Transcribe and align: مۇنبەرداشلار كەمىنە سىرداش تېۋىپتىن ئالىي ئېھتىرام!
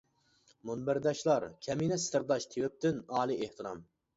مۇنبەرداشلار 0.69 1.45
كەمىنە 1.67 1.99
سىرداش 2.07 2.51
تېۋىپتىن 2.55 3.01
ئالىي 3.19 3.43
ئېھتىرام! 3.45 3.89